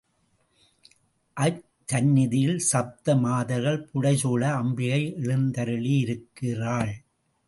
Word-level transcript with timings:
அச்சந்நிதியில் 1.37 2.57
சப்த 2.59 3.15
மாதர்கள் 3.15 3.79
புடை 3.91 4.15
சூழ 4.15 4.41
அம்பிகை 4.53 5.01
எழுந்தருளியிருக்கிறாள். 5.21 6.93